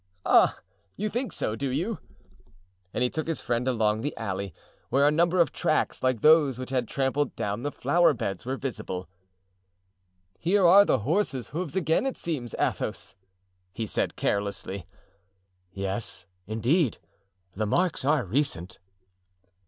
"Ah! 0.25 0.57
you 0.97 1.09
think 1.09 1.31
so, 1.31 1.55
do 1.55 1.69
you?" 1.69 1.99
And 2.91 3.03
he 3.03 3.09
took 3.11 3.27
his 3.27 3.39
friend 3.39 3.67
along 3.67 4.01
the 4.01 4.17
alley, 4.17 4.51
where 4.89 5.07
a 5.07 5.11
number 5.11 5.39
of 5.39 5.51
tracks 5.51 6.01
like 6.01 6.21
those 6.21 6.57
which 6.57 6.71
had 6.71 6.87
trampled 6.87 7.35
down 7.35 7.61
the 7.61 7.69
flowerbeds, 7.71 8.43
were 8.43 8.57
visible. 8.57 9.07
"Here 10.39 10.65
are 10.65 10.85
the 10.85 10.97
horse's 11.05 11.49
hoofs 11.49 11.75
again, 11.75 12.07
it 12.07 12.17
seems, 12.17 12.55
Athos," 12.57 13.15
he 13.73 13.85
said 13.85 14.15
carelessly. 14.15 14.87
"Yes, 15.71 16.25
indeed, 16.47 16.97
the 17.53 17.67
marks 17.67 18.03
are 18.03 18.25
recent." 18.25 18.79